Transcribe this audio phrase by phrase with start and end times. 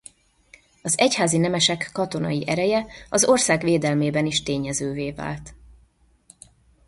[0.81, 5.53] Az egyházi nemesek katonai ereje az ország védelmében is tényezővé vált.